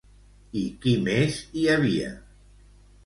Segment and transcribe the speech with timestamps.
[0.61, 2.09] I qui més hi havia?